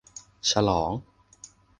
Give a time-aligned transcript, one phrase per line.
[0.49, 0.91] ฉลอง!